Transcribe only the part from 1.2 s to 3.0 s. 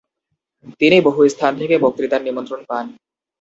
স্থান থেকে বক্তৃতার নিমন্ত্রণ পান।